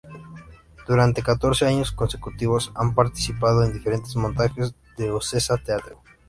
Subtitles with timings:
[0.87, 6.01] Durante catorce años consecutivos ha participado en diferentes montajes de Ocesa Teatro.